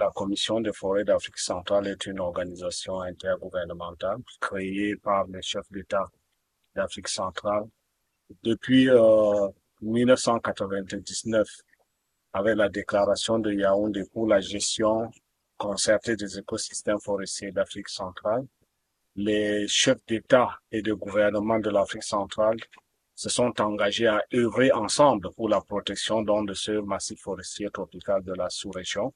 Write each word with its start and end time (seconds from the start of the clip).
La 0.00 0.10
Commission 0.12 0.62
des 0.62 0.72
forêts 0.72 1.04
d'Afrique 1.04 1.36
centrale 1.36 1.86
est 1.88 2.06
une 2.06 2.20
organisation 2.20 3.02
intergouvernementale 3.02 4.16
créée 4.40 4.96
par 4.96 5.26
les 5.26 5.42
chefs 5.42 5.70
d'État 5.70 6.08
d'Afrique 6.74 7.08
centrale 7.08 7.64
depuis 8.42 8.88
euh, 8.88 9.48
1999 9.82 11.46
avec 12.32 12.56
la 12.56 12.70
déclaration 12.70 13.38
de 13.40 13.52
Yaoundé 13.52 14.04
pour 14.10 14.26
la 14.26 14.40
gestion 14.40 15.10
concertée 15.58 16.16
des 16.16 16.38
écosystèmes 16.38 17.00
forestiers 17.00 17.52
d'Afrique 17.52 17.90
centrale. 17.90 18.46
Les 19.16 19.68
chefs 19.68 20.06
d'État 20.06 20.60
et 20.72 20.80
de 20.80 20.94
gouvernement 20.94 21.58
de 21.58 21.68
l'Afrique 21.68 22.04
centrale 22.04 22.56
se 23.14 23.28
sont 23.28 23.60
engagés 23.60 24.06
à 24.06 24.24
œuvrer 24.32 24.72
ensemble 24.72 25.28
pour 25.36 25.50
la 25.50 25.60
protection 25.60 26.22
de 26.22 26.54
ce 26.54 26.72
massif 26.80 27.20
forestier 27.20 27.68
tropical 27.68 28.24
de 28.24 28.32
la 28.32 28.48
sous-région, 28.48 29.12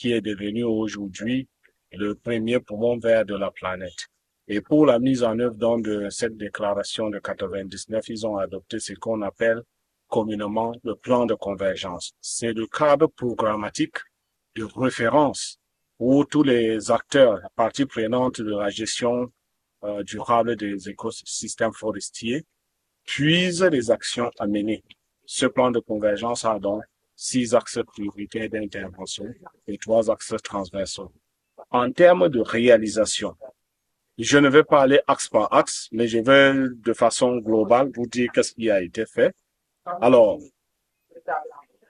qui 0.00 0.12
est 0.12 0.22
devenu 0.22 0.64
aujourd'hui 0.64 1.46
le 1.92 2.14
premier 2.14 2.58
poumon 2.58 2.98
vert 2.98 3.26
de 3.26 3.34
la 3.34 3.50
planète. 3.50 4.08
Et 4.48 4.62
pour 4.62 4.86
la 4.86 4.98
mise 4.98 5.22
en 5.22 5.38
œuvre 5.38 5.76
de 5.82 6.08
cette 6.08 6.38
déclaration 6.38 7.10
de 7.10 7.18
99, 7.18 8.08
ils 8.08 8.26
ont 8.26 8.38
adopté 8.38 8.80
ce 8.80 8.94
qu'on 8.94 9.20
appelle 9.20 9.62
communément 10.08 10.72
le 10.84 10.94
plan 10.94 11.26
de 11.26 11.34
convergence. 11.34 12.14
C'est 12.22 12.54
le 12.54 12.66
cadre 12.66 13.08
programmatique 13.08 13.98
de 14.56 14.64
référence 14.64 15.58
où 15.98 16.24
tous 16.24 16.44
les 16.44 16.90
acteurs, 16.90 17.38
parties 17.54 17.84
prenantes 17.84 18.40
de 18.40 18.56
la 18.56 18.70
gestion 18.70 19.30
euh, 19.84 20.02
durable 20.02 20.56
des 20.56 20.88
écosystèmes 20.88 21.74
forestiers, 21.74 22.46
puisent 23.04 23.64
les 23.64 23.90
actions 23.90 24.30
à 24.38 24.46
mener. 24.46 24.82
Ce 25.26 25.44
plan 25.44 25.70
de 25.70 25.78
convergence 25.78 26.46
a 26.46 26.58
donc 26.58 26.84
six 27.20 27.54
axes 27.54 27.80
prioritaires 27.86 28.48
d'intervention 28.48 29.26
et 29.66 29.76
trois 29.76 30.10
axes 30.10 30.34
transversaux. 30.42 31.12
En 31.70 31.92
termes 31.92 32.30
de 32.30 32.40
réalisation, 32.40 33.36
je 34.16 34.38
ne 34.38 34.48
vais 34.48 34.64
pas 34.64 34.80
aller 34.82 35.00
axe 35.06 35.28
par 35.28 35.52
axe, 35.52 35.88
mais 35.92 36.08
je 36.08 36.18
vais 36.18 36.54
de 36.74 36.92
façon 36.94 37.36
globale 37.36 37.90
vous 37.94 38.06
dire 38.06 38.30
qu'est-ce 38.32 38.54
qui 38.54 38.70
a 38.70 38.80
été 38.80 39.04
fait 39.04 39.34
alors, 40.00 40.38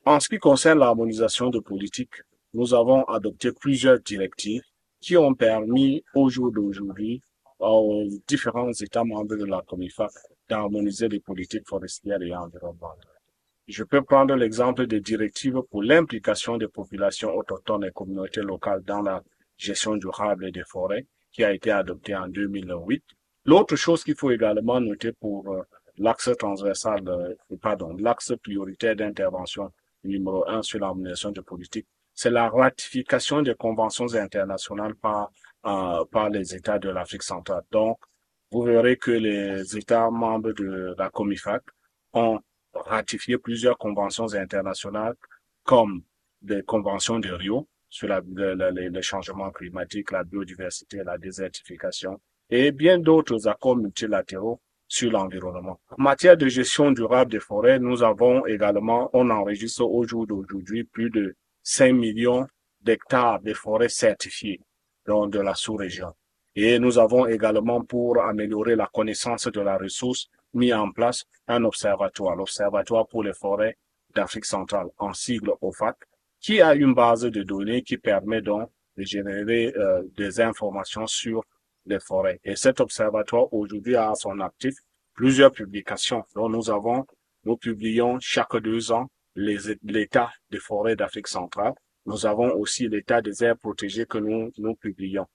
en 0.05 0.20
ce 0.20 0.28
qui 0.28 0.39
concerne 0.39 0.78
l'harmonisation 0.78 1.51
de 1.51 1.58
politique, 1.58 2.23
nous 2.55 2.73
avons 2.73 3.05
adopté 3.05 3.53
plusieurs 3.53 4.01
directives 4.01 4.62
qui 5.01 5.17
ont 5.17 5.34
permis 5.34 6.03
au 6.14 6.28
jour 6.28 6.51
d'aujourd'hui 6.53 7.20
aux 7.58 8.08
différents 8.27 8.73
États 8.73 9.05
membres 9.05 9.36
de 9.36 9.45
la 9.45 9.62
COMIFAC 9.62 10.12
d'harmoniser 10.48 11.08
les 11.08 11.20
politiques 11.20 11.69
forestières 11.69 12.23
et 12.23 12.34
environnementales. 12.34 13.09
Je 13.71 13.85
peux 13.85 14.03
prendre 14.03 14.35
l'exemple 14.35 14.89
des 14.89 15.01
directives 15.01 15.61
pour 15.71 15.85
l'implication 15.85 16.57
des 16.57 16.67
populations 16.67 17.33
autochtones 17.37 17.85
et 17.85 17.93
communautés 17.93 18.41
locales 18.41 18.83
dans 18.83 19.01
la 19.01 19.23
gestion 19.57 19.95
durable 19.95 20.51
des 20.51 20.65
forêts, 20.65 21.07
qui 21.31 21.45
a 21.45 21.53
été 21.53 21.71
adoptée 21.71 22.17
en 22.17 22.27
2008. 22.27 23.05
L'autre 23.45 23.77
chose 23.77 24.03
qu'il 24.03 24.17
faut 24.17 24.33
également 24.33 24.81
noter 24.81 25.13
pour 25.13 25.48
euh, 25.53 25.63
l'axe 25.98 26.31
transversal, 26.37 27.07
euh, 27.07 27.35
pardon, 27.63 27.95
l'axe 27.97 28.33
prioritaire 28.43 28.97
d'intervention 28.97 29.71
numéro 30.03 30.48
un 30.48 30.63
sur 30.63 30.81
l'harmonisation 30.81 31.31
de 31.31 31.41
politique, 31.41 31.87
c'est 32.13 32.31
la 32.31 32.48
ratification 32.48 33.41
des 33.41 33.55
conventions 33.55 34.13
internationales 34.17 34.97
par, 34.97 35.31
euh, 35.67 36.05
par 36.11 36.29
les 36.29 36.57
États 36.57 36.81
de 36.81 36.89
l'Afrique 36.89 37.23
centrale. 37.23 37.63
Donc, 37.71 37.98
vous 38.51 38.63
verrez 38.63 38.97
que 38.97 39.13
les 39.13 39.77
États 39.77 40.11
membres 40.11 40.51
de 40.55 40.93
la 40.98 41.09
COMIFAC 41.09 41.63
ont 42.15 42.41
ratifié 42.75 43.39
plusieurs 43.39 43.79
conventions 43.79 44.35
internationales 44.35 45.15
comme 45.65 46.03
des 46.43 46.63
conventions 46.63 47.19
de 47.19 47.31
Rio 47.31 47.69
sur 47.89 48.09
la, 48.09 48.21
le 48.25 49.03
changement 49.03 49.51
climatique, 49.51 50.13
la 50.13 50.25
biodiversité, 50.25 51.03
la 51.05 51.19
désertification 51.19 52.21
et 52.48 52.73
bien 52.73 52.98
d'autres 52.98 53.48
accords 53.48 53.77
multilatéraux 53.77 54.61
sur 54.89 55.11
l'environnement. 55.13 55.80
En 55.97 56.03
matière 56.03 56.36
de 56.36 56.48
gestion 56.48 56.91
durable 56.91 57.30
des 57.30 57.41
forêts, 57.41 57.79
nous 57.79 58.03
avons 58.03 58.45
également, 58.47 59.09
on 59.13 59.30
enregistre 59.30 59.85
au 59.85 60.03
jour 60.03 60.27
d'aujourd'hui 60.27 60.85
plus 60.85 61.11
de 61.11 61.36
5 61.63 61.92
millions 61.92 62.47
d'hectares 62.80 63.41
de 63.41 63.55
forêts 63.55 63.89
certifiées 63.89 64.61
dans 65.07 65.29
de 65.29 65.39
la 65.39 65.55
sous-région. 65.55 66.13
Et 66.57 66.79
nous 66.80 66.98
avons 66.98 67.27
également, 67.27 67.85
pour 67.85 68.20
améliorer 68.20 68.75
la 68.75 68.91
connaissance 68.92 69.47
de 69.47 69.61
la 69.61 69.79
ressource, 69.79 70.29
mis 70.55 70.72
en 70.72 70.90
place 70.90 71.24
un 71.46 71.64
observatoire, 71.64 72.36
l'Observatoire 72.36 73.06
pour 73.06 73.22
les 73.22 73.34
forêts 73.34 73.77
d'Afrique 74.14 74.44
centrale, 74.44 74.88
en 74.98 75.12
sigle 75.12 75.52
OFAC, 75.61 75.96
qui 76.40 76.61
a 76.61 76.74
une 76.74 76.94
base 76.94 77.22
de 77.22 77.42
données 77.42 77.83
qui 77.83 77.96
permet 77.96 78.40
donc 78.40 78.70
de 78.96 79.05
générer 79.05 79.72
euh, 79.77 80.02
des 80.16 80.40
informations 80.40 81.06
sur 81.06 81.44
les 81.86 82.00
forêts. 82.00 82.40
Et 82.44 82.56
cet 82.56 82.80
observatoire 82.80 83.52
aujourd'hui 83.52 83.96
a 83.96 84.11
à 84.11 84.14
son 84.14 84.40
actif 84.40 84.74
plusieurs 85.14 85.52
publications 85.52 86.24
dont 86.34 86.48
nous 86.48 86.70
avons, 86.70 87.06
nous 87.44 87.56
publions 87.56 88.18
chaque 88.20 88.56
deux 88.56 88.92
ans 88.92 89.08
l'état 89.34 90.30
des 90.50 90.58
forêts 90.58 90.96
d'Afrique 90.96 91.28
centrale. 91.28 91.74
Nous 92.06 92.27
avons 92.27 92.52
aussi 92.55 92.88
l'état 92.88 93.22
des 93.22 93.44
aires 93.44 93.56
protégées 93.56 94.06
que 94.06 94.18
nous, 94.18 94.50
nous 94.58 94.74
publions. 94.74 95.27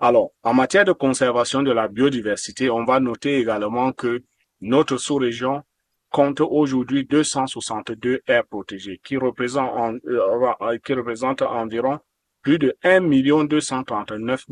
Alors, 0.00 0.30
en 0.42 0.54
matière 0.54 0.84
de 0.84 0.92
conservation 0.92 1.62
de 1.62 1.72
la 1.72 1.88
biodiversité, 1.88 2.70
on 2.70 2.84
va 2.84 3.00
noter 3.00 3.38
également 3.38 3.92
que 3.92 4.22
notre 4.60 4.96
sous-région 4.96 5.62
compte 6.10 6.40
aujourd'hui 6.40 7.04
262 7.04 8.22
aires 8.26 8.46
protégées 8.46 9.00
qui 9.04 9.16
représentent, 9.16 9.76
en, 9.76 9.94
euh, 10.06 10.78
qui 10.84 10.94
représentent 10.94 11.42
environ 11.42 12.00
plus 12.42 12.58
de 12.58 12.76
1 12.82 13.00
239 13.46 14.46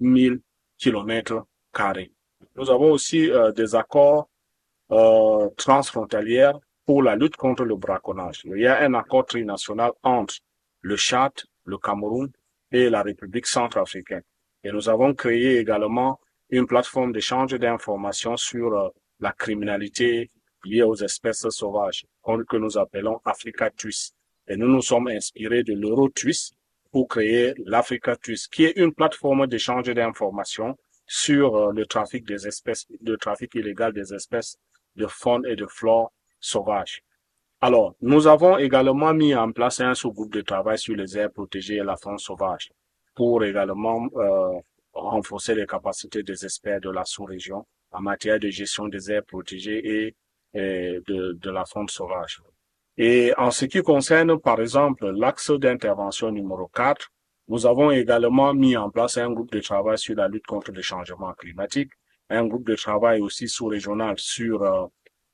000 0.00 0.36
kilomètres 0.78 1.46
carrés. 1.72 2.12
Nous 2.56 2.70
avons 2.70 2.90
aussi 2.90 3.30
euh, 3.30 3.52
des 3.52 3.74
accords 3.74 4.28
euh, 4.90 5.48
transfrontaliers 5.56 6.52
pour 6.84 7.02
la 7.02 7.16
lutte 7.16 7.36
contre 7.36 7.64
le 7.64 7.76
braconnage. 7.76 8.42
Il 8.44 8.58
y 8.58 8.66
a 8.66 8.80
un 8.82 8.94
accord 8.94 9.26
trinational 9.26 9.92
entre 10.02 10.36
le 10.80 10.96
Tchad, 10.96 11.32
le 11.64 11.78
Cameroun 11.78 12.30
et 12.70 12.88
la 12.88 13.02
République 13.02 13.46
centrafricaine. 13.46 14.22
Et 14.62 14.70
nous 14.70 14.88
avons 14.88 15.14
créé 15.14 15.58
également 15.58 16.20
une 16.50 16.66
plateforme 16.66 17.12
d'échange 17.12 17.54
d'informations 17.54 18.36
sur 18.36 18.72
euh, 18.72 18.88
la 19.20 19.32
criminalité 19.32 20.30
liée 20.64 20.82
aux 20.82 20.96
espèces 20.96 21.48
sauvages, 21.48 22.06
que 22.48 22.56
nous 22.56 22.76
appelons 22.76 23.20
Africa 23.24 23.70
Twist. 23.70 24.14
Et 24.48 24.56
nous 24.56 24.68
nous 24.68 24.82
sommes 24.82 25.08
inspirés 25.08 25.64
de 25.64 25.74
l'Euro-Twist 25.74 26.54
pour 26.92 27.08
créer 27.08 27.54
l'Africa 27.64 28.16
Twist, 28.16 28.52
qui 28.52 28.64
est 28.64 28.76
une 28.76 28.92
plateforme 28.92 29.46
d'échange 29.46 29.84
d'informations 29.86 30.76
sur 31.06 31.56
euh, 31.56 31.72
le 31.72 31.86
trafic 31.86 32.24
des 32.26 32.46
espèces, 32.46 32.86
le 33.04 33.16
trafic 33.16 33.54
illégal 33.54 33.92
des 33.92 34.14
espèces 34.14 34.56
de 34.96 35.06
faune 35.06 35.44
et 35.46 35.56
de 35.56 35.66
flore 35.66 36.12
sauvages. 36.40 37.02
Alors, 37.60 37.94
nous 38.00 38.26
avons 38.26 38.58
également 38.58 39.14
mis 39.14 39.34
en 39.34 39.50
place 39.52 39.80
un 39.80 39.94
sous-groupe 39.94 40.32
de 40.32 40.42
travail 40.42 40.78
sur 40.78 40.94
les 40.94 41.16
aires 41.18 41.30
protégées 41.30 41.76
et 41.76 41.84
la 41.84 41.96
faune 41.96 42.18
sauvage 42.18 42.70
pour 43.14 43.44
également 43.44 44.06
euh, 44.16 44.58
renforcer 44.92 45.54
les 45.54 45.66
capacités 45.66 46.22
des 46.22 46.44
experts 46.44 46.80
de 46.80 46.90
la 46.90 47.04
sous-région 47.04 47.66
en 47.92 48.00
matière 48.00 48.38
de 48.38 48.48
gestion 48.48 48.88
des 48.88 49.10
aires 49.10 49.24
protégées 49.24 49.80
et, 49.84 50.16
et 50.54 51.00
de, 51.06 51.32
de 51.32 51.50
la 51.50 51.64
faune 51.64 51.88
sauvage. 51.88 52.40
Et 52.98 53.32
en 53.36 53.50
ce 53.50 53.66
qui 53.66 53.82
concerne, 53.82 54.38
par 54.40 54.60
exemple, 54.60 55.10
l'axe 55.10 55.50
d'intervention 55.50 56.30
numéro 56.30 56.68
4, 56.68 57.10
nous 57.48 57.66
avons 57.66 57.90
également 57.90 58.54
mis 58.54 58.76
en 58.76 58.90
place 58.90 59.18
un 59.18 59.30
groupe 59.30 59.52
de 59.52 59.60
travail 59.60 59.98
sur 59.98 60.16
la 60.16 60.28
lutte 60.28 60.46
contre 60.46 60.72
le 60.72 60.82
changement 60.82 61.32
climatique, 61.34 61.92
un 62.30 62.46
groupe 62.46 62.66
de 62.66 62.74
travail 62.74 63.20
aussi 63.20 63.48
sous-régional 63.48 64.14
sur 64.18 64.62
euh, 64.62 64.86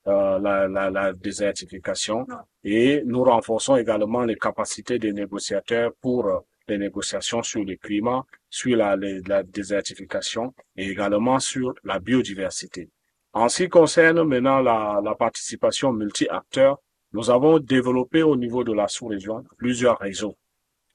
euh, 0.08 0.38
la, 0.40 0.68
la, 0.68 0.90
la, 0.90 1.12
désertification 1.12 2.26
et 2.64 3.02
nous 3.06 3.22
renforçons 3.22 3.76
également 3.76 4.24
les 4.24 4.34
capacités 4.36 4.98
des 4.98 5.12
négociateurs 5.12 5.92
pour 6.00 6.26
euh, 6.26 6.38
les 6.68 6.76
négociations 6.76 7.42
sur 7.42 7.64
le 7.64 7.76
climat, 7.76 8.24
sur 8.52 8.76
la, 8.76 8.96
désertification 9.44 10.54
et 10.76 10.90
également 10.90 11.40
sur 11.40 11.74
la 11.84 11.98
biodiversité. 11.98 12.90
En 13.32 13.48
ce 13.48 13.62
qui 13.62 13.68
concerne 13.70 14.22
maintenant 14.24 14.60
la 14.60 15.14
participation 15.18 15.90
multi-acteurs, 15.92 16.78
nous 17.14 17.30
avons 17.30 17.58
développé 17.58 18.22
au 18.22 18.36
niveau 18.36 18.62
de 18.62 18.74
la 18.74 18.88
sous-région 18.88 19.42
plusieurs 19.56 19.98
réseaux. 19.98 20.36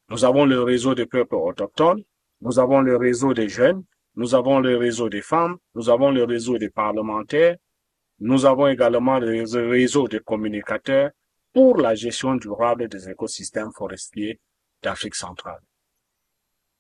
Nous 0.09 0.23
avons 0.23 0.45
le 0.45 0.61
réseau 0.61 0.93
des 0.93 1.07
peuples 1.07 1.35
autochtones, 1.35 2.03
nous 2.41 2.59
avons 2.59 2.81
le 2.81 2.95
réseau 2.95 3.33
des 3.33 3.49
jeunes, 3.49 3.83
nous 4.15 4.35
avons 4.35 4.59
le 4.59 4.77
réseau 4.77 5.09
des 5.09 5.23
femmes, 5.23 5.57
nous 5.73 5.89
avons 5.89 6.11
le 6.11 6.23
réseau 6.23 6.59
des 6.59 6.69
parlementaires, 6.69 7.57
nous 8.19 8.45
avons 8.45 8.67
également 8.67 9.17
le 9.17 9.43
réseau 9.69 10.07
des 10.07 10.19
communicateurs 10.19 11.09
pour 11.53 11.77
la 11.77 11.95
gestion 11.95 12.35
durable 12.35 12.87
des 12.87 13.09
écosystèmes 13.09 13.71
forestiers 13.71 14.39
d'Afrique 14.83 15.15
centrale. 15.15 15.61